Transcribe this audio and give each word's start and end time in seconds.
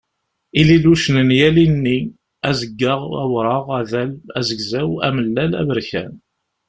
Ililucen 0.59 1.17
n 1.27 1.29
yal 1.39 1.55
inni: 1.65 1.97
azeggaɣ, 2.49 3.01
awṛaɣ, 3.23 3.65
adal, 3.79 4.11
azegzaw, 4.37 4.91
amellal, 5.07 5.51
aberkan. 5.61 6.13